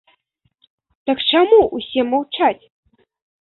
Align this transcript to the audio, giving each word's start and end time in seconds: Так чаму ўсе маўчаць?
Так 1.09 1.21
чаму 1.33 1.59
ўсе 1.77 2.07
маўчаць? 2.15 2.65